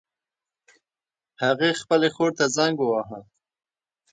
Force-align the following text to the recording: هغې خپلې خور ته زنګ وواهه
هغې 1.43 1.69
خپلې 1.81 2.09
خور 2.15 2.31
ته 2.37 2.45
زنګ 2.55 2.75
وواهه 2.81 3.19